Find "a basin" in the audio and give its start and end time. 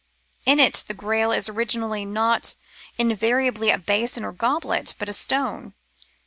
3.69-4.25